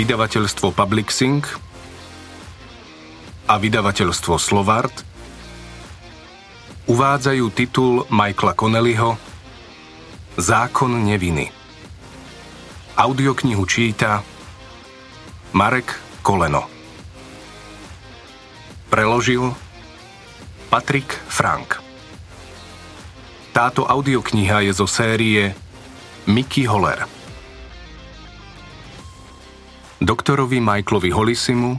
[0.00, 1.44] vydavateľstvo Publixing
[3.44, 5.04] a vydavateľstvo Slovart
[6.88, 9.20] uvádzajú titul Michaela Connellyho
[10.40, 11.52] Zákon neviny.
[12.96, 14.24] Audioknihu číta
[15.52, 15.92] Marek
[16.24, 16.64] Koleno.
[18.88, 19.52] Preložil
[20.72, 21.76] Patrik Frank.
[23.52, 25.52] Táto audiokniha je zo série
[26.24, 27.19] Mickey Holler.
[30.00, 31.76] Doktorovi Michaelovi Hollisimu,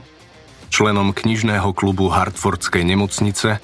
[0.70, 3.58] členom knižného klubu Hartfordskej nemocnice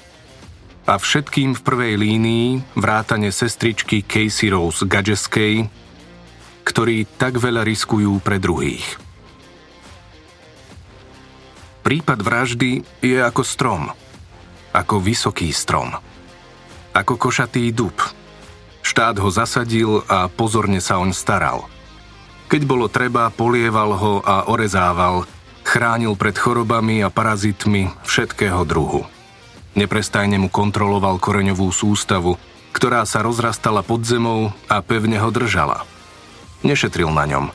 [0.82, 5.70] a všetkým v prvej línii vrátane sestričky Casey Rose Gadgeskej,
[6.66, 8.98] ktorí tak veľa riskujú pre druhých.
[11.86, 13.94] Prípad vraždy je ako strom,
[14.74, 15.94] ako vysoký strom,
[16.98, 17.94] ako košatý dub.
[18.82, 21.62] Štát ho zasadil a pozorne sa oň staral–
[22.48, 25.28] keď bolo treba, polieval ho a orezával,
[25.68, 29.04] chránil pred chorobami a parazitmi všetkého druhu.
[29.76, 32.40] Neprestajne mu kontroloval koreňovú sústavu,
[32.72, 35.84] ktorá sa rozrastala pod zemou a pevne ho držala.
[36.64, 37.46] Nešetril na ňom.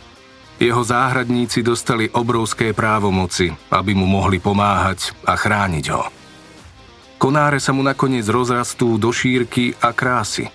[0.62, 6.08] Jeho záhradníci dostali obrovské právomoci, aby mu mohli pomáhať a chrániť ho.
[7.18, 10.48] Konáre sa mu nakoniec rozrastú do šírky a krásy.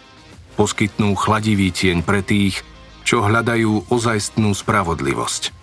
[0.55, 2.63] Poskytnú chladivý tieň pre tých,
[3.09, 5.57] čo hľadajú ozajstnú spravodlivosť.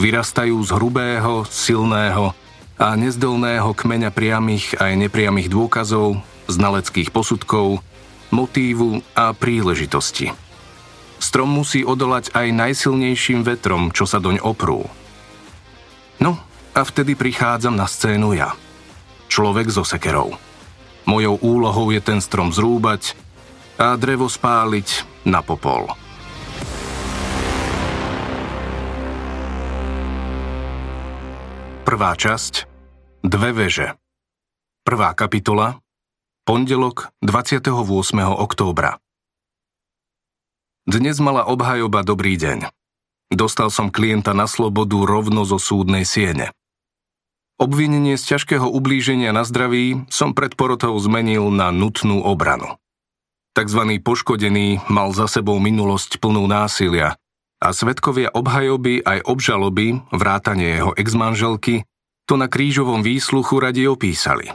[0.00, 2.32] Vyrastajú z hrubého, silného
[2.80, 7.84] a nezdolného kmeňa priamých aj nepriamých dôkazov, znaleckých posudkov,
[8.32, 10.32] motívu a príležitosti.
[11.20, 14.88] Strom musí odolať aj najsilnejším vetrom, čo sa doň oprú.
[16.16, 16.40] No
[16.72, 18.56] a vtedy prichádzam na scénu ja.
[19.28, 20.32] Človek so sekerou.
[21.04, 23.12] Mojou úlohou je ten strom zrúbať
[23.76, 25.92] a drevo spáliť na popol.
[31.90, 32.70] Prvá časť
[33.26, 33.98] Dve veže
[34.86, 35.82] Prvá kapitola
[36.46, 37.66] Pondelok 28.
[38.30, 39.02] októbra
[40.86, 42.70] Dnes mala obhajoba dobrý deň.
[43.34, 46.54] Dostal som klienta na slobodu rovno zo súdnej siene.
[47.58, 52.78] Obvinenie z ťažkého ublíženia na zdraví som pred porotou zmenil na nutnú obranu.
[53.50, 57.18] Takzvaný poškodený mal za sebou minulosť plnú násilia
[57.60, 61.84] a svetkovia obhajoby aj obžaloby, vrátanie jeho exmanželky,
[62.24, 64.48] to na krížovom výsluchu radi opísali.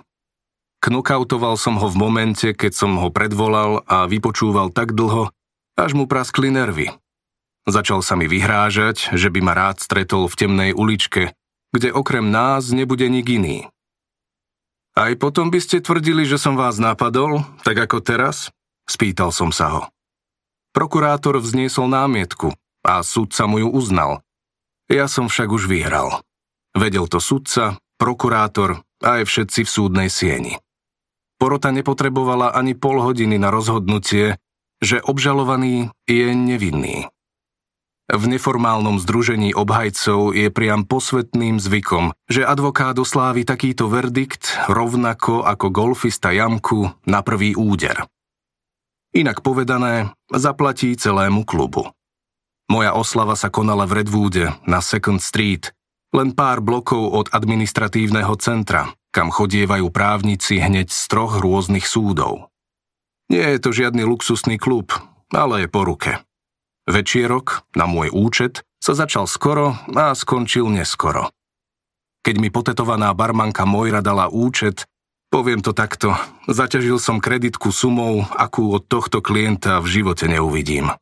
[0.82, 5.30] Knokautoval som ho v momente, keď som ho predvolal a vypočúval tak dlho,
[5.78, 6.90] až mu praskli nervy.
[7.66, 11.34] Začal sa mi vyhrážať, že by ma rád stretol v temnej uličke,
[11.74, 13.66] kde okrem nás nebude nik iný.
[14.96, 18.54] Aj potom by ste tvrdili, že som vás napadol, tak ako teraz?
[18.86, 19.82] Spýtal som sa ho.
[20.72, 22.54] Prokurátor vzniesol námietku,
[22.86, 24.22] a sudca mu ju uznal.
[24.86, 26.22] Ja som však už vyhral.
[26.78, 30.62] Vedel to sudca, prokurátor a aj všetci v súdnej sieni.
[31.42, 34.38] Porota nepotrebovala ani pol hodiny na rozhodnutie,
[34.80, 37.10] že obžalovaný je nevinný.
[38.06, 45.74] V neformálnom združení obhajcov je priam posvetným zvykom, že advokát oslávi takýto verdikt rovnako ako
[45.74, 48.06] golfista jamku na prvý úder.
[49.16, 51.95] Inak povedané, zaplatí celému klubu.
[52.66, 55.70] Moja oslava sa konala v Redwoode na Second Street,
[56.16, 62.50] len pár blokov od administratívneho centra, kam chodievajú právnici hneď z troch rôznych súdov.
[63.30, 64.94] Nie je to žiadny luxusný klub,
[65.30, 66.22] ale je po ruke.
[66.86, 71.34] Večierok, na môj účet, sa začal skoro a skončil neskoro.
[72.22, 74.86] Keď mi potetovaná barmanka Mojra dala účet,
[75.30, 76.14] poviem to takto,
[76.50, 80.94] zaťažil som kreditku sumou, akú od tohto klienta v živote neuvidím.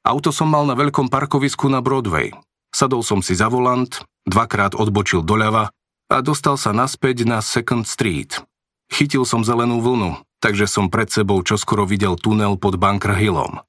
[0.00, 2.32] Auto som mal na veľkom parkovisku na Broadway.
[2.72, 3.90] Sadol som si za volant,
[4.24, 5.68] dvakrát odbočil doľava
[6.08, 8.40] a dostal sa naspäť na Second Street.
[8.88, 13.60] Chytil som zelenú vlnu, takže som pred sebou čoskoro videl tunel pod Bunker Hillom.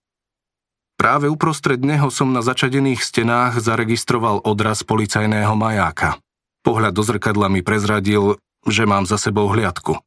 [0.95, 6.21] Práve uprostred neho som na začadených stenách zaregistroval odraz policajného majáka.
[6.61, 8.37] Pohľad do zrkadla mi prezradil,
[8.69, 9.97] že mám za sebou hliadku.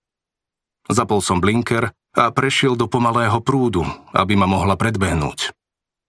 [0.87, 3.83] Zapol som blinker a prešiel do pomalého prúdu,
[4.15, 5.51] aby ma mohla predbehnúť.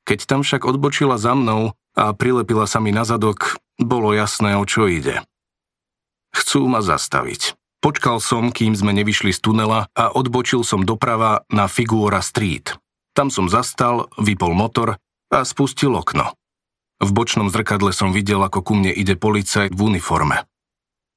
[0.06, 4.64] Keď tam však odbočila za mnou a prilepila sa mi na zadok, bolo jasné, o
[4.64, 5.26] čo ide.
[6.30, 7.58] Chcú ma zastaviť.
[7.82, 12.78] Počkal som, kým sme nevyšli z tunela a odbočil som doprava na Figura Street.
[13.14, 14.98] Tam som zastal, vypol motor
[15.30, 16.34] a spustil okno.
[17.00, 20.48] V bočnom zrkadle som videl, ako ku mne ide policajt v uniforme.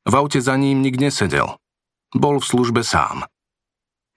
[0.08, 1.56] V aute za ním nik nesedel.
[2.12, 3.28] Bol v službe sám.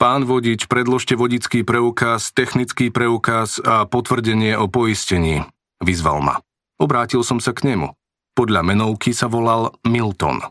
[0.01, 5.45] Pán vodič, predložte vodický preukaz, technický preukaz a potvrdenie o poistení,
[5.77, 6.41] vyzval ma.
[6.81, 7.93] Obrátil som sa k nemu.
[8.33, 10.41] Podľa menovky sa volal Milton.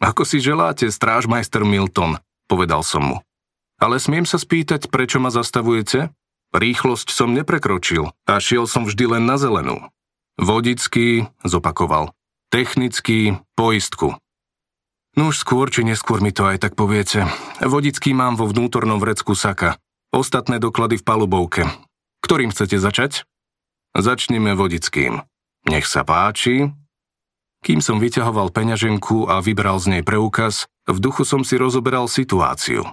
[0.00, 2.16] Ako si želáte, strážmajster Milton,
[2.48, 3.16] povedal som mu.
[3.76, 6.08] Ale smiem sa spýtať, prečo ma zastavujete?
[6.56, 9.92] Rýchlosť som neprekročil a šiel som vždy len na zelenú.
[10.40, 12.16] Vodický, zopakoval.
[12.48, 14.16] Technický, poistku.
[15.14, 17.22] No už skôr či neskôr mi to aj tak poviete.
[17.62, 19.78] Vodický mám vo vnútornom vrecku saka.
[20.10, 21.62] Ostatné doklady v palubovke.
[22.22, 23.22] Ktorým chcete začať?
[23.94, 25.22] Začneme vodickým.
[25.70, 26.74] Nech sa páči.
[27.62, 32.84] Kým som vyťahoval peňaženku a vybral z nej preukaz, v duchu som si rozoberal situáciu.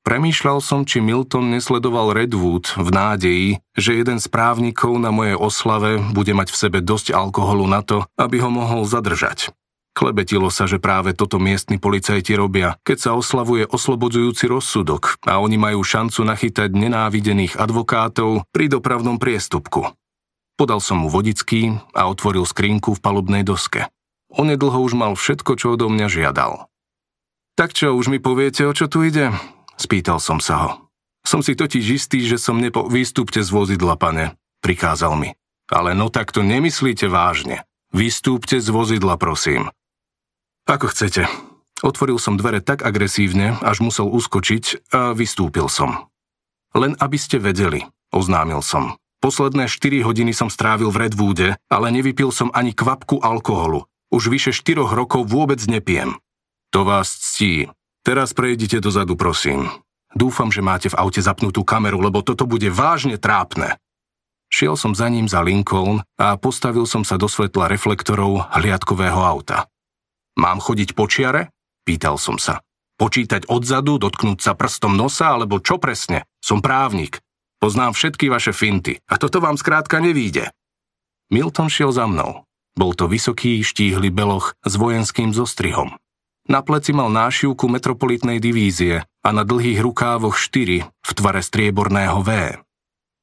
[0.00, 6.00] Premýšľal som, či Milton nesledoval Redwood v nádeji, že jeden z právnikov na mojej oslave
[6.16, 9.52] bude mať v sebe dosť alkoholu na to, aby ho mohol zadržať.
[9.90, 15.58] Klebetilo sa, že práve toto miestni policajti robia, keď sa oslavuje oslobodzujúci rozsudok a oni
[15.58, 19.90] majú šancu nachytať nenávidených advokátov pri dopravnom priestupku.
[20.54, 23.90] Podal som mu vodický a otvoril skrinku v palubnej doske.
[24.30, 26.70] Onedlho už mal všetko, čo odo mňa žiadal.
[27.58, 29.34] Tak čo, už mi poviete, o čo tu ide?
[29.74, 30.70] Spýtal som sa ho.
[31.26, 32.86] Som si totiž istý, že som nepo...
[32.86, 35.34] Vystúpte z vozidla, pane, prikázal mi.
[35.68, 37.66] Ale no tak to nemyslíte vážne.
[37.90, 39.68] Vystúpte z vozidla, prosím.
[40.70, 41.26] Ako chcete.
[41.82, 46.06] Otvoril som dvere tak agresívne, až musel uskočiť a vystúpil som.
[46.78, 48.94] Len aby ste vedeli, oznámil som.
[49.18, 53.82] Posledné 4 hodiny som strávil v Redwoode, ale nevypil som ani kvapku alkoholu.
[54.14, 56.14] Už vyše 4 rokov vôbec nepijem.
[56.70, 57.66] To vás ctí.
[58.06, 59.66] Teraz prejdite dozadu, prosím.
[60.14, 63.74] Dúfam, že máte v aute zapnutú kameru, lebo toto bude vážne trápne.
[64.46, 69.66] Šiel som za ním za Lincoln a postavil som sa do svetla reflektorov hliadkového auta.
[70.40, 71.52] Mám chodiť po čiare?
[71.84, 72.64] Pýtal som sa.
[72.96, 76.24] Počítať odzadu, dotknúť sa prstom nosa, alebo čo presne?
[76.40, 77.20] Som právnik.
[77.60, 80.48] Poznám všetky vaše finty a toto vám skrátka nevíde.
[81.28, 82.48] Milton šiel za mnou.
[82.72, 86.00] Bol to vysoký, štíhly beloch s vojenským zostrihom.
[86.48, 92.56] Na pleci mal nášivku metropolitnej divízie a na dlhých rukávoch štyri v tvare strieborného V.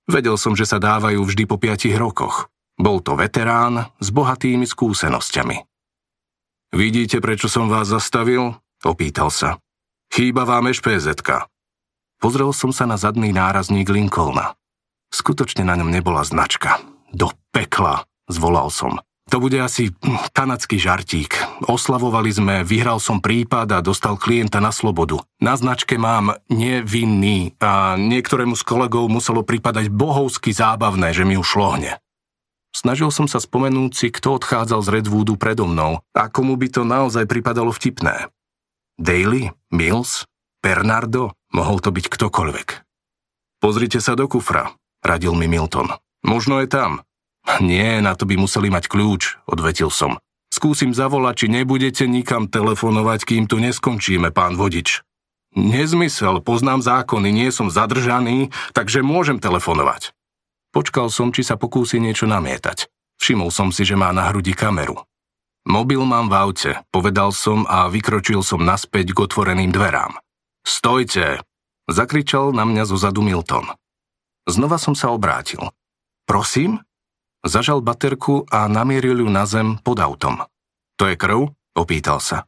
[0.06, 2.46] Vedel som, že sa dávajú vždy po piatich rokoch.
[2.78, 5.77] Bol to veterán s bohatými skúsenosťami.
[6.78, 8.54] Vidíte, prečo som vás zastavil?
[8.86, 9.58] Opýtal sa.
[10.14, 11.10] Chýba vám ešpz
[12.22, 14.54] Pozrel som sa na zadný nárazník Lincolna.
[15.10, 16.78] Skutočne na ňom nebola značka.
[17.10, 19.02] Do pekla, zvolal som.
[19.34, 19.90] To bude asi
[20.38, 21.34] kanadský žartík.
[21.66, 25.18] Oslavovali sme, vyhral som prípad a dostal klienta na slobodu.
[25.42, 31.58] Na značke mám nevinný a niektorému z kolegov muselo pripadať bohovsky zábavné, že mi už
[31.58, 31.98] šlohne.
[32.78, 36.86] Snažil som sa spomenúť si, kto odchádzal z Redwoodu predo mnou a komu by to
[36.86, 38.30] naozaj pripadalo vtipné.
[39.02, 39.50] Daly?
[39.74, 40.30] Mills?
[40.62, 41.34] Bernardo?
[41.58, 42.68] Mohol to byť ktokoľvek.
[43.58, 45.90] Pozrite sa do kufra, radil mi Milton.
[46.22, 47.02] Možno je tam.
[47.66, 50.22] Nie, na to by museli mať kľúč, odvetil som.
[50.54, 55.02] Skúsim zavolať, či nebudete nikam telefonovať, kým tu neskončíme, pán vodič.
[55.58, 60.14] Nezmysel, poznám zákony, nie som zadržaný, takže môžem telefonovať.
[60.75, 62.88] Počkal som, či sa pokúsi niečo namietať.
[63.18, 65.02] Všimol som si, že má na hrudi kameru.
[65.68, 70.16] Mobil mám v aute, povedal som a vykročil som naspäť k otvoreným dverám.
[70.64, 71.44] Stojte!
[71.88, 73.68] Zakričal na mňa zo zadu Milton.
[74.47, 75.59] Znova som sa obrátil.
[76.24, 76.83] Prosím?
[77.44, 80.44] Zažal baterku a namieril ju na zem pod autom.
[81.00, 81.52] To je krv?
[81.76, 82.47] Opýtal sa.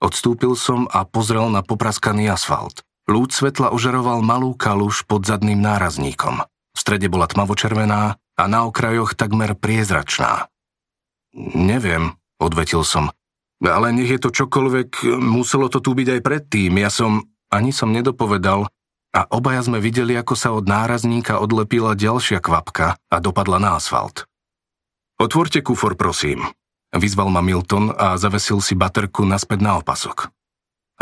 [0.00, 2.84] Odstúpil som a pozrel na popraskaný asfalt.
[3.04, 6.40] Lúd svetla ožeroval malú kaluž pod zadným nárazníkom.
[6.74, 10.48] V strede bola tmavočervená a na okrajoch takmer priezračná.
[11.36, 13.12] Neviem, odvetil som.
[13.60, 16.72] Ale nech je to čokoľvek, muselo to tu byť aj predtým.
[16.80, 17.26] Ja som...
[17.50, 18.70] Ani som nedopovedal,
[19.10, 24.30] a obaja sme videli, ako sa od nárazníka odlepila ďalšia kvapka a dopadla na asfalt.
[25.18, 26.46] Otvorte kufor, prosím,
[26.94, 30.30] vyzval ma Milton a zavesil si baterku naspäť na opasok.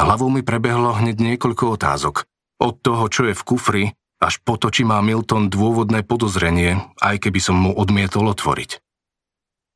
[0.01, 2.25] Hlavou mi prebehlo hneď niekoľko otázok.
[2.59, 3.85] Od toho, čo je v kufri,
[4.19, 8.83] až po to, či má Milton dôvodné podozrenie, aj keby som mu odmietol otvoriť.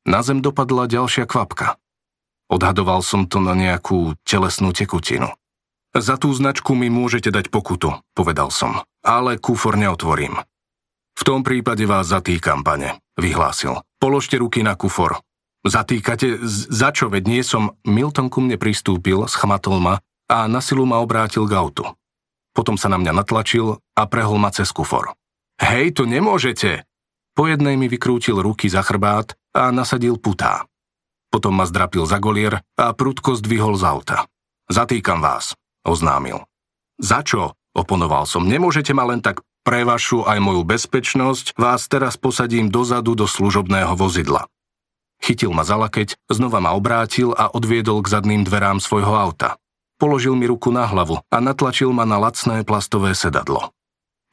[0.03, 1.79] Na zem dopadla ďalšia kvapka.
[2.51, 5.31] Odhadoval som to na nejakú telesnú tekutinu.
[5.95, 10.41] Za tú značku mi môžete dať pokutu, povedal som, ale kúfor neotvorím.
[11.13, 13.79] V tom prípade vás zatýkam, pane, vyhlásil.
[14.01, 15.21] Položte ruky na kufor.
[15.63, 17.79] Zatýkate, za čo, veď nie som...
[17.87, 21.85] Milton ku mne pristúpil, schmatol ma a na silu ma obrátil k autu.
[22.53, 25.17] Potom sa na mňa natlačil a prehol ma cez kufor.
[25.57, 26.85] Hej, to nemôžete!
[27.33, 30.69] Po jednej mi vykrútil ruky za chrbát a nasadil putá.
[31.33, 34.17] Potom ma zdrapil za golier a prudko zdvihol z auta.
[34.69, 36.45] Zatýkam vás oznámil.
[37.01, 37.57] Za čo?
[37.73, 38.45] Oponoval som.
[38.45, 43.97] Nemôžete ma len tak pre vašu aj moju bezpečnosť, vás teraz posadím dozadu do služobného
[43.97, 44.45] vozidla.
[45.23, 49.55] Chytil ma za lakeť, znova ma obrátil a odviedol k zadným dverám svojho auta.
[50.01, 53.71] Položil mi ruku na hlavu a natlačil ma na lacné plastové sedadlo.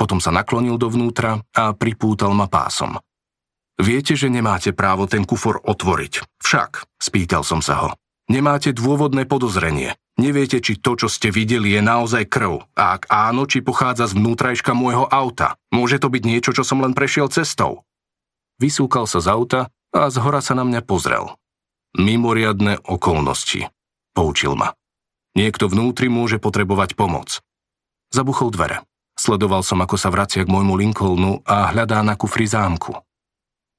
[0.01, 2.97] Potom sa naklonil dovnútra a pripútal ma pásom.
[3.81, 6.41] Viete, že nemáte právo ten kufor otvoriť.
[6.41, 7.89] Však, spýtal som sa ho,
[8.29, 9.97] nemáte dôvodné podozrenie.
[10.21, 12.61] Neviete, či to, čo ste videli, je naozaj krv.
[12.77, 15.57] A ak áno, či pochádza z vnútrajška môjho auta.
[15.73, 17.89] Môže to byť niečo, čo som len prešiel cestou.
[18.61, 19.61] Vysúkal sa z auta
[19.97, 21.33] a zhora sa na mňa pozrel.
[21.97, 23.65] Mimoriadne okolnosti.
[24.13, 24.77] Poučil ma.
[25.39, 27.39] Niekto vnútri môže potrebovať pomoc.
[28.11, 28.83] Zabuchol dvere.
[29.15, 32.99] Sledoval som, ako sa vracia k môjmu Lincolnu a hľadá na kufri zámku.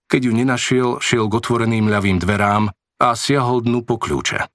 [0.07, 4.47] Keď ju nenašiel, šiel k otvoreným ľavým dverám a siahol dnu po kľúče.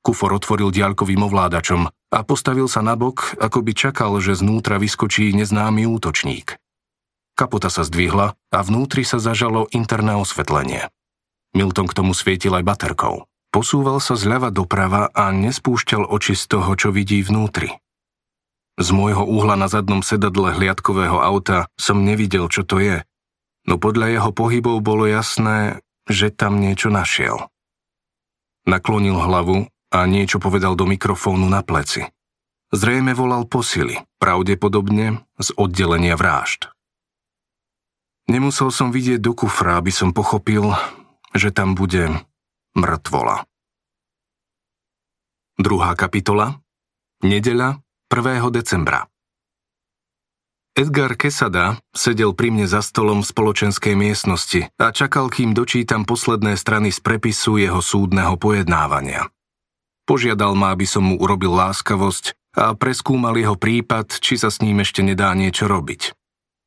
[0.00, 5.84] Kufor otvoril diaľkovým ovládačom a postavil sa nabok, ako by čakal, že znútra vyskočí neznámy
[5.86, 6.56] útočník.
[7.36, 10.88] Kapota sa zdvihla a vnútri sa zažalo interné osvetlenie.
[11.54, 13.29] Milton k tomu svietil aj baterkou.
[13.50, 17.74] Posúval sa zľava doprava a nespúšťal oči z toho, čo vidí vnútri.
[18.78, 23.02] Z môjho úhla na zadnom sedadle hliadkového auta som nevidel, čo to je,
[23.66, 27.50] no podľa jeho pohybov bolo jasné, že tam niečo našiel.
[28.70, 32.06] Naklonil hlavu a niečo povedal do mikrofónu na pleci.
[32.70, 36.70] Zrejme volal posily, pravdepodobne z oddelenia vrážd.
[38.30, 40.70] Nemusel som vidieť do kufra, aby som pochopil,
[41.34, 42.14] že tam bude
[42.74, 43.44] mŕtvola.
[45.60, 46.62] Druhá kapitola
[47.20, 48.48] Nedeľa 1.
[48.54, 49.10] decembra
[50.72, 56.54] Edgar Quesada sedel pri mne za stolom v spoločenskej miestnosti a čakal, kým dočítam posledné
[56.54, 59.28] strany z prepisu jeho súdneho pojednávania.
[60.06, 64.80] Požiadal ma, aby som mu urobil láskavosť a preskúmal jeho prípad, či sa s ním
[64.80, 66.14] ešte nedá niečo robiť.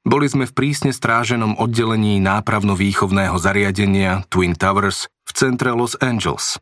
[0.04, 6.62] Boli sme v prísne stráženom oddelení nápravno-výchovného zariadenia Twin Towers centre Los Angeles.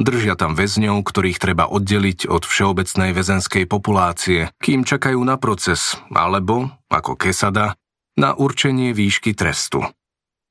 [0.00, 6.72] Držia tam väzňov, ktorých treba oddeliť od všeobecnej väzenskej populácie, kým čakajú na proces, alebo,
[6.88, 7.76] ako Kesada,
[8.16, 9.84] na určenie výšky trestu.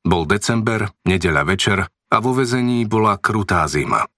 [0.01, 4.10] Bol december, nedeľa večer a vo väzení bola krutá zima.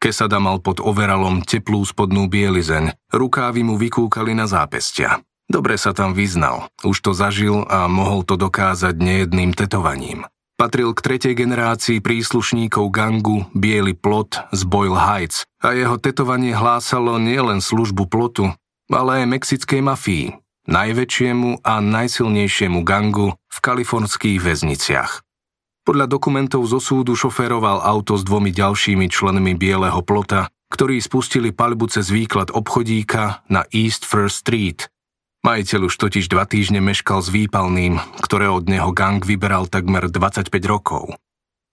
[0.00, 5.20] Kesada mal pod overalom teplú spodnú bielizeň, rukávy mu vykúkali na zápestia.
[5.44, 10.24] Dobre sa tam vyznal, už to zažil a mohol to dokázať nejedným tetovaním.
[10.60, 17.16] Patril k tretej generácii príslušníkov gangu Bielý plot z Boyle Heights a jeho tetovanie hlásalo
[17.16, 18.52] nielen službu plotu,
[18.92, 20.36] ale aj mexickej mafii,
[20.68, 25.24] najväčšiemu a najsilnejšiemu gangu v kalifornských väzniciach.
[25.88, 31.88] Podľa dokumentov zo súdu šoféroval auto s dvomi ďalšími členmi Bieleho plota, ktorí spustili palbu
[31.88, 34.92] cez výklad obchodíka na East First Street,
[35.40, 40.52] Majiteľ už totiž dva týždne meškal s výpalným, ktoré od neho gang vyberal takmer 25
[40.68, 41.16] rokov.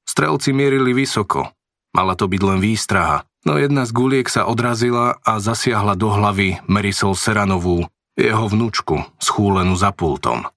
[0.07, 1.51] Strelci mierili vysoko.
[1.91, 6.63] Mala to byť len výstraha, no jedna z guliek sa odrazila a zasiahla do hlavy
[6.63, 10.47] Marisol Seranovú, jeho vnúčku, schúlenú za pultom.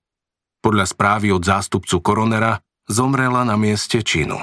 [0.62, 4.38] Podľa správy od zástupcu koronera zomrela na mieste činu.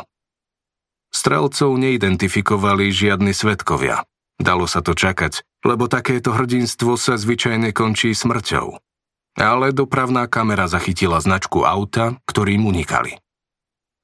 [1.08, 4.04] Strelcov neidentifikovali žiadni svetkovia.
[4.38, 8.78] Dalo sa to čakať, lebo takéto hrdinstvo sa zvyčajne končí smrťou.
[9.38, 13.18] Ale dopravná kamera zachytila značku auta, ktorým unikali.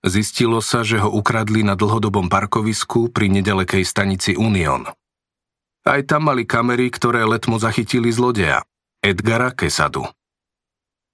[0.04, 4.86] Zistilo sa, že ho ukradli na dlhodobom parkovisku pri nedalekej stanici Union.
[5.84, 8.62] Aj tam mali kamery, ktoré letmo zachytili zlodeja,
[9.00, 10.06] Edgara Kesadu.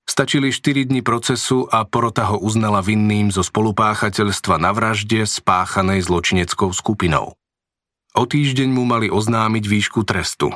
[0.10, 6.74] Stačili 4 dní procesu a porota ho uznala vinným zo spolupáchateľstva na vražde spáchanej zločineckou
[6.74, 7.39] skupinou.
[8.18, 10.50] O týždeň mu mali oznámiť výšku trestu.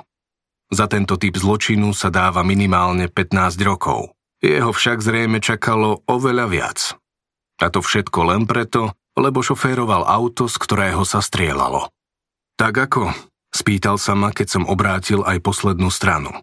[0.74, 4.16] Za tento typ zločinu sa dáva minimálne 15 rokov.
[4.42, 6.80] Jeho však zrejme čakalo oveľa viac.
[7.62, 11.94] A to všetko len preto, lebo šoféroval auto, z ktorého sa strieľalo.
[12.58, 13.14] Tak ako?
[13.54, 16.34] Spýtal sa ma, keď som obrátil aj poslednú stranu.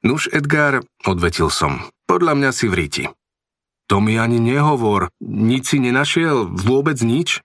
[0.00, 3.04] Nuž, Edgar, odvetil som, podľa mňa si vríti.
[3.92, 7.44] To mi ani nehovor, nič si nenašiel, vôbec nič?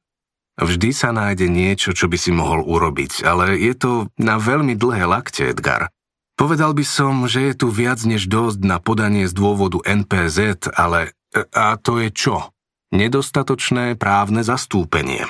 [0.54, 3.92] Vždy sa nájde niečo, čo by si mohol urobiť, ale je to
[4.22, 5.90] na veľmi dlhé lakte, Edgar.
[6.38, 11.18] Povedal by som, že je tu viac než dosť na podanie z dôvodu NPZ, ale
[11.54, 12.54] a to je čo?
[12.94, 15.26] Nedostatočné právne zastúpenie.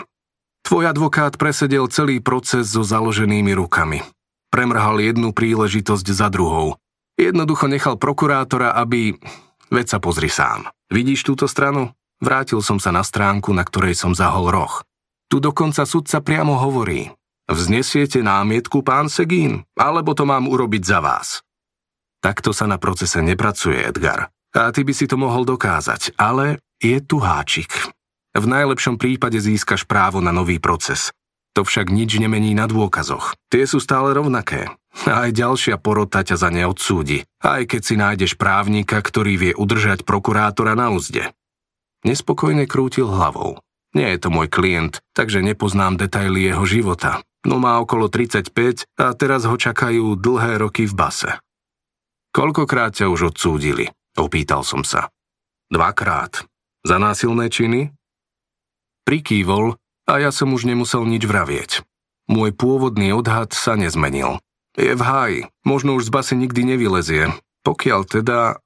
[0.64, 4.04] Tvoj advokát presedel celý proces so založenými rukami.
[4.52, 6.80] Premrhal jednu príležitosť za druhou.
[7.16, 9.16] Jednoducho nechal prokurátora, aby...
[9.72, 10.70] Veď sa pozri sám.
[10.92, 11.96] Vidíš túto stranu?
[12.20, 14.84] Vrátil som sa na stránku, na ktorej som zahol roh.
[15.34, 17.10] Tu dokonca sudca priamo hovorí.
[17.50, 21.42] Vznesiete námietku, pán Segín, alebo to mám urobiť za vás?
[22.22, 24.30] Takto sa na procese nepracuje, Edgar.
[24.54, 27.74] A ty by si to mohol dokázať, ale je tu háčik.
[28.38, 31.10] V najlepšom prípade získaš právo na nový proces.
[31.58, 33.34] To však nič nemení na dôkazoch.
[33.50, 34.70] Tie sú stále rovnaké.
[35.10, 40.06] Aj ďalšia porota ťa za ne odsúdi, aj keď si nájdeš právnika, ktorý vie udržať
[40.06, 41.34] prokurátora na úzde.
[42.06, 43.58] Nespokojne krútil hlavou.
[43.94, 47.22] Nie je to môj klient, takže nepoznám detaily jeho života.
[47.46, 51.32] No má okolo 35 a teraz ho čakajú dlhé roky v base.
[52.34, 53.94] Koľkokrát ťa už odsúdili?
[54.18, 55.14] Opýtal som sa.
[55.70, 56.46] Dvakrát.
[56.82, 57.94] Za násilné činy?
[59.06, 59.78] Prikývol
[60.10, 61.86] a ja som už nemusel nič vravieť.
[62.32, 64.40] Môj pôvodný odhad sa nezmenil.
[64.74, 67.30] Je v háji, možno už z basy nikdy nevylezie.
[67.62, 68.58] Pokiaľ teda...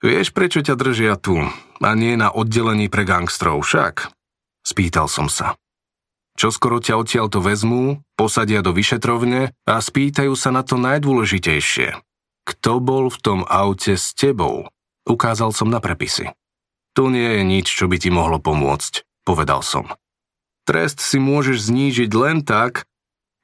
[0.00, 1.36] Vieš, prečo ťa držia tu
[1.80, 4.08] a nie na oddelení pre gangstrov však?
[4.64, 5.54] Spýtal som sa.
[6.34, 11.94] Čo skoro ťa odtiaľ to vezmú, posadia do vyšetrovne a spýtajú sa na to najdôležitejšie.
[12.48, 14.66] Kto bol v tom aute s tebou?
[15.06, 16.32] Ukázal som na prepisy.
[16.96, 19.88] Tu nie je nič, čo by ti mohlo pomôcť povedal som.
[20.68, 22.84] Trest si môžeš znížiť len tak,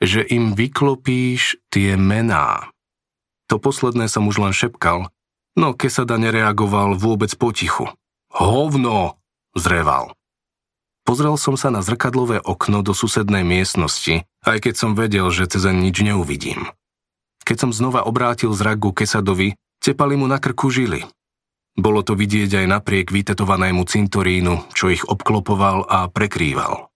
[0.00, 2.72] že im vyklopíš tie mená.
[3.48, 5.10] To posledné som už len šepkal,
[5.58, 7.90] no Kesada nereagoval vôbec potichu.
[8.30, 9.18] Hovno!
[9.58, 10.14] zreval.
[11.10, 15.66] Pozrel som sa na zrkadlové okno do susednej miestnosti, aj keď som vedel, že cez
[15.66, 16.70] nič neuvidím.
[17.42, 21.02] Keď som znova obrátil zrak ku Kesadovi, tepali mu na krku žily.
[21.74, 26.86] Bolo to vidieť aj napriek vytetovanému cintorínu, čo ich obklopoval a prekrýval.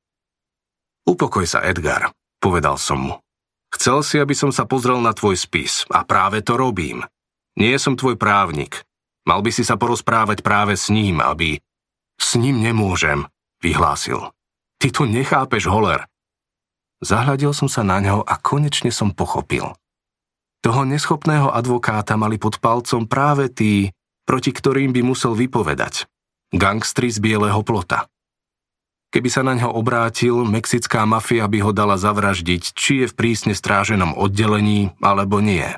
[1.11, 3.15] Upokoj sa, Edgar, povedal som mu.
[3.75, 7.03] Chcel si, aby som sa pozrel na tvoj spis a práve to robím.
[7.59, 8.79] Nie som tvoj právnik.
[9.27, 11.59] Mal by si sa porozprávať práve s ním, aby...
[12.15, 13.27] S ním nemôžem,
[13.65, 14.29] vyhlásil.
[14.77, 16.05] Ty to nechápeš, Holer.
[17.01, 19.73] Zahľadil som sa na ňo a konečne som pochopil.
[20.61, 23.93] Toho neschopného advokáta mali pod palcom práve tí,
[24.25, 26.09] proti ktorým by musel vypovedať.
[26.53, 28.09] Gangstri z Bieleho plota.
[29.13, 33.55] Keby sa na ňo obrátil, mexická mafia by ho dala zavraždiť, či je v prísne
[33.55, 35.69] stráženom oddelení, alebo nie.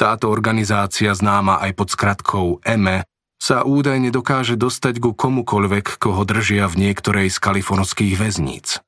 [0.00, 3.04] Táto organizácia, známa aj pod skratkou EME,
[3.42, 8.78] sa údajne dokáže dostať ku komukoľvek, koho držia v niektorej z kalifornských väzníc.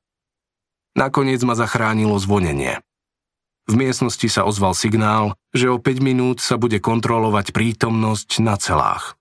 [0.95, 2.79] Nakoniec ma zachránilo zvonenie.
[3.67, 9.19] V miestnosti sa ozval signál, že o 5 minút sa bude kontrolovať prítomnosť na celách.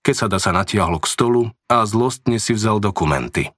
[0.00, 3.52] Kesada sa natiahlo k stolu a zlostne si vzal dokumenty.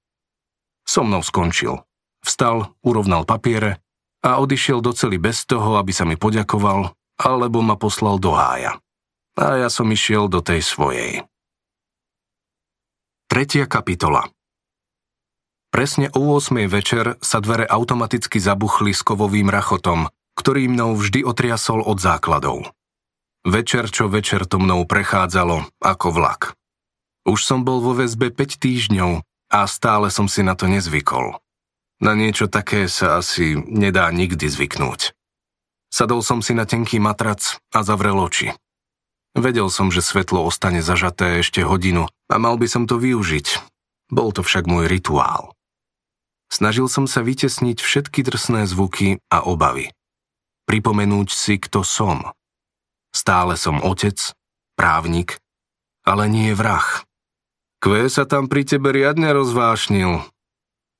[0.83, 1.87] So mnou skončil.
[2.19, 3.79] Vstal, urovnal papiere
[4.27, 4.91] a odišiel do
[5.23, 8.75] bez toho, aby sa mi poďakoval, alebo ma poslal do hája.
[9.37, 11.21] A ja som išiel do tej svojej.
[13.29, 14.33] Tretia kapitola
[15.69, 16.65] Presne o 8.
[16.65, 22.73] večer sa dvere automaticky zabuchli s kovovým rachotom, ktorý mnou vždy otriasol od základov.
[23.45, 26.57] Večer čo večer to mnou prechádzalo ako vlak.
[27.29, 29.21] Už som bol vo väzbe 5 týždňov
[29.53, 31.37] a stále som si na to nezvykol.
[32.01, 35.13] Na niečo také sa asi nedá nikdy zvyknúť.
[35.93, 38.49] Sadol som si na tenký matrac a zavrel oči.
[39.37, 43.61] Vedel som, že svetlo ostane zažaté ešte hodinu a mal by som to využiť.
[44.09, 45.53] Bol to však môj rituál.
[46.49, 49.93] Snažil som sa vytesniť všetky drsné zvuky a obavy.
[50.65, 52.33] Pripomenúť si, kto som.
[53.13, 54.17] Stále som otec,
[54.73, 55.37] právnik,
[56.01, 57.05] ale nie vrah.
[57.77, 60.25] Kve sa tam pri tebe riadne rozvášnil.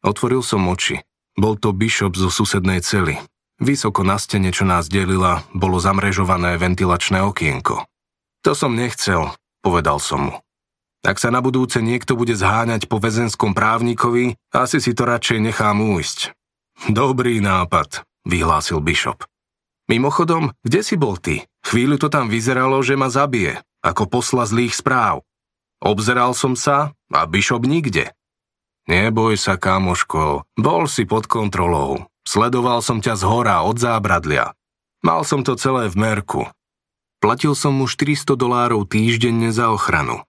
[0.06, 1.02] Otvoril som oči.
[1.34, 3.18] Bol to bishop zo susednej cely.
[3.58, 7.82] Vysoko na stene, čo nás delila, bolo zamrežované ventilačné okienko.
[8.46, 9.34] To som nechcel,
[9.66, 10.36] povedal som mu.
[11.08, 15.80] Ak sa na budúce niekto bude zháňať po väzenskom právnikovi, asi si to radšej nechám
[15.80, 16.36] újsť.
[16.92, 19.24] Dobrý nápad, vyhlásil Bishop.
[19.88, 21.48] Mimochodom, kde si bol ty?
[21.64, 25.24] Chvíľu to tam vyzeralo, že ma zabije, ako posla zlých správ.
[25.80, 28.12] Obzeral som sa a Bishop nikde.
[28.88, 32.08] Neboj sa, kamoško, bol si pod kontrolou.
[32.28, 34.52] Sledoval som ťa z hora od zábradlia.
[35.00, 36.44] Mal som to celé v merku.
[37.18, 40.22] Platil som mu 400 dolárov týždenne za ochranu.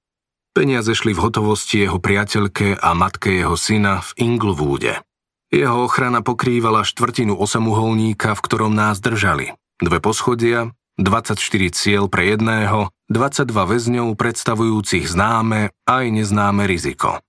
[0.57, 5.05] Peniaze šli v hotovosti jeho priateľke a matke jeho syna v Inglewoode.
[5.53, 9.57] Jeho ochrana pokrývala štvrtinu osamuholníka, v ktorom nás držali.
[9.81, 11.39] Dve poschodia, 24
[11.71, 17.23] cieľ pre jedného, 22 väzňov predstavujúcich známe aj neznáme riziko.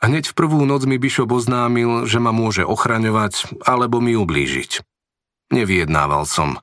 [0.00, 4.80] Hneď v prvú noc mi Bishop oznámil, že ma môže ochraňovať alebo mi ublížiť.
[5.52, 6.56] Nevyjednával som.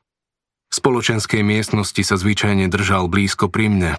[0.78, 3.92] Spoločenskej miestnosti sa zvyčajne držal blízko pri mne,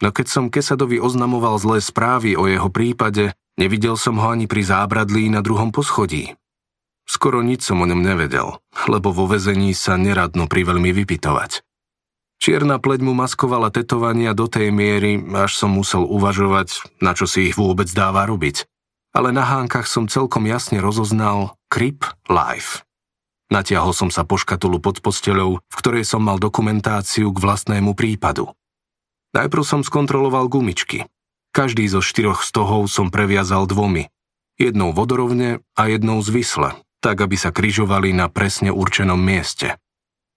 [0.00, 4.64] No keď som Kesadovi oznamoval zlé správy o jeho prípade, nevidel som ho ani pri
[4.64, 6.32] zábradlí na druhom poschodí.
[7.04, 8.56] Skoro nič som o ňom nevedel,
[8.88, 11.60] lebo vo vezení sa neradno priveľmi vypitovať.
[12.40, 17.52] Čierna pleť mu maskovala tetovania do tej miery, až som musel uvažovať, na čo si
[17.52, 18.64] ich vôbec dáva robiť.
[19.10, 22.86] ale na hánkach som celkom jasne rozoznal Crip Life.
[23.50, 28.54] Natiahol som sa po škatulu pod posteľou, v ktorej som mal dokumentáciu k vlastnému prípadu.
[29.34, 31.10] Najprv som skontroloval gumičky.
[31.50, 34.06] Každý zo štyroch stohov som previazal dvomi.
[34.54, 39.74] Jednou vodorovne a jednou zvisle, tak aby sa kryžovali na presne určenom mieste.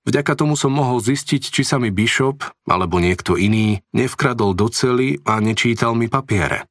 [0.10, 5.22] Vďaka tomu som mohol zistiť, či sa mi Bishop, alebo niekto iný, nevkradol do cely
[5.24, 6.66] a nečítal mi papiere.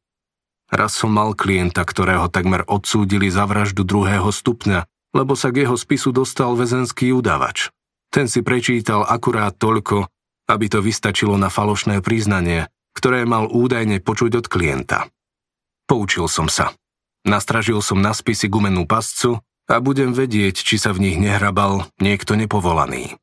[0.68, 5.76] Raz som mal klienta, ktorého takmer odsúdili za vraždu druhého stupňa lebo sa k jeho
[5.76, 7.68] spisu dostal väzenský udavač.
[8.12, 10.08] Ten si prečítal akurát toľko,
[10.48, 15.08] aby to vystačilo na falošné priznanie, ktoré mal údajne počuť od klienta.
[15.88, 16.76] Poučil som sa.
[17.24, 22.34] Nastražil som na spisy gumenú pascu a budem vedieť, či sa v nich nehrabal niekto
[22.34, 23.16] nepovolaný.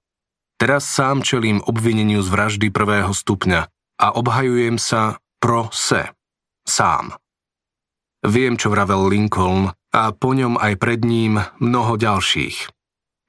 [0.59, 3.61] Teraz sám čelím obvineniu z vraždy prvého stupňa
[3.99, 6.11] a obhajujem sa pro se.
[6.67, 7.15] Sám.
[8.25, 12.67] Viem, čo vravel Lincoln a po ňom aj pred ním mnoho ďalších.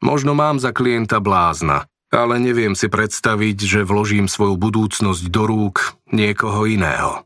[0.03, 5.95] Možno mám za klienta blázna, ale neviem si predstaviť, že vložím svoju budúcnosť do rúk
[6.11, 7.23] niekoho iného.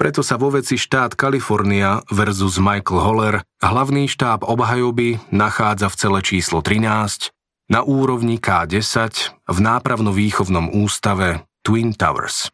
[0.00, 6.20] Preto sa vo veci štát Kalifornia versus Michael Holler hlavný štáb obhajoby nachádza v cele
[6.24, 7.28] číslo 13
[7.68, 12.48] na úrovni K10 v nápravno-výchovnom ústave Twin Towers.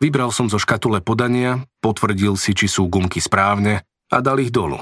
[0.00, 4.80] Vybral som zo škatule podania, potvrdil si, či sú gumky správne a dal ich dolu.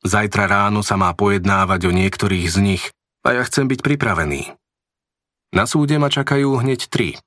[0.00, 2.84] Zajtra ráno sa má pojednávať o niektorých z nich
[3.20, 4.56] a ja chcem byť pripravený.
[5.52, 7.20] Na súde ma čakajú hneď tri.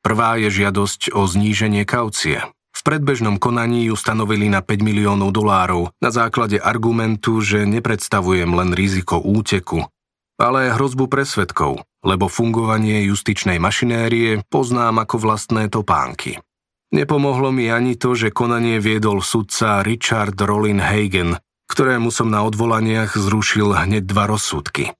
[0.00, 2.40] Prvá je žiadosť o zníženie kaucie.
[2.72, 8.72] V predbežnom konaní ju stanovili na 5 miliónov dolárov na základe argumentu, že nepredstavujem len
[8.72, 9.84] riziko úteku,
[10.38, 16.38] ale aj hrozbu pre svetkov, lebo fungovanie justičnej mašinérie poznám ako vlastné topánky.
[16.94, 21.36] Nepomohlo mi ani to, že konanie viedol sudca Richard Rollin Hagen,
[21.68, 24.96] ktorému som na odvolaniach zrušil hneď dva rozsudky.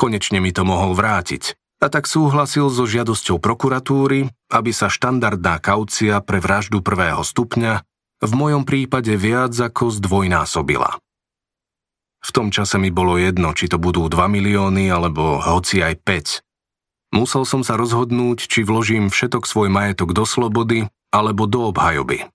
[0.00, 1.52] Konečne mi to mohol vrátiť
[1.84, 7.84] a tak súhlasil so žiadosťou prokuratúry, aby sa štandardná kaucia pre vraždu prvého stupňa
[8.24, 10.96] v mojom prípade viac ako zdvojnásobila.
[12.26, 17.14] V tom čase mi bolo jedno, či to budú 2 milióny alebo hoci aj 5.
[17.14, 22.26] Musel som sa rozhodnúť, či vložím všetok svoj majetok do slobody alebo do obhajoby.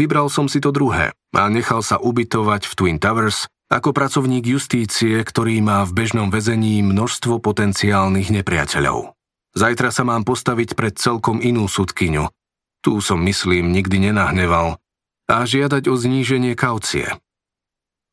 [0.00, 5.20] Vybral som si to druhé a nechal sa ubytovať v Twin Towers ako pracovník justície,
[5.20, 9.12] ktorý má v bežnom väzení množstvo potenciálnych nepriateľov.
[9.52, 12.32] Zajtra sa mám postaviť pred celkom inú sudkyňu.
[12.80, 14.80] Tu som, myslím, nikdy nenahneval.
[15.28, 17.12] A žiadať o zníženie kaucie.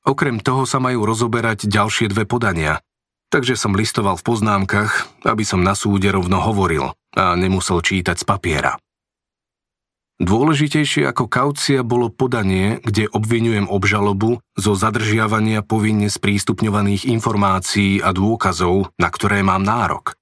[0.05, 2.77] Okrem toho sa majú rozoberať ďalšie dve podania,
[3.33, 8.25] takže som listoval v poznámkach, aby som na súde rovno hovoril a nemusel čítať z
[8.25, 8.77] papiera.
[10.15, 18.95] Dôležitejšie ako kaucia bolo podanie, kde obvinujem obžalobu zo zadržiavania povinne sprístupňovaných informácií a dôkazov,
[18.95, 20.15] na ktoré mám nárok.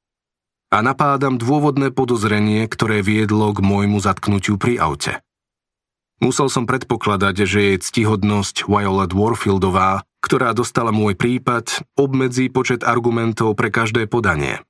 [0.74, 5.22] A napádam dôvodné podozrenie, ktoré viedlo k môjmu zatknutiu pri aute.
[6.24, 13.60] Musel som predpokladať, že jej ctihodnosť Violet Warfieldová, ktorá dostala môj prípad, obmedzí počet argumentov
[13.60, 14.64] pre každé podanie.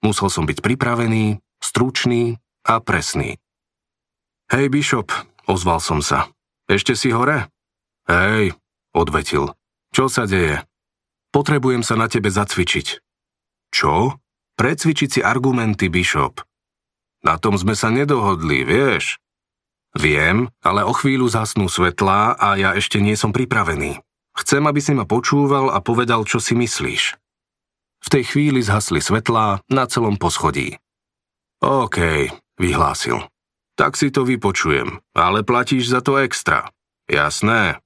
[0.00, 3.36] Musel som byť pripravený, stručný a presný.
[4.48, 5.12] Hej, Bishop,
[5.44, 6.32] ozval som sa.
[6.64, 7.52] Ešte si hore?
[8.08, 8.56] Hej,
[8.96, 9.52] odvetil.
[9.92, 10.64] Čo sa deje?
[11.28, 13.04] Potrebujem sa na tebe zacvičiť.
[13.68, 14.16] Čo?
[14.56, 16.40] Precvičiť si argumenty, Bishop.
[17.20, 19.20] Na tom sme sa nedohodli, vieš?
[19.96, 23.96] Viem, ale o chvíľu zasnú svetlá a ja ešte nie som pripravený.
[24.36, 27.16] Chcem, aby si ma počúval a povedal, čo si myslíš.
[28.04, 30.76] V tej chvíli zhasli svetlá na celom poschodí.
[31.64, 32.28] OK,
[32.60, 33.24] vyhlásil.
[33.76, 36.68] Tak si to vypočujem, ale platíš za to extra.
[37.08, 37.80] Jasné.